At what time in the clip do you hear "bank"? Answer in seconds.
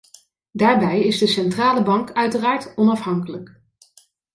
1.83-2.11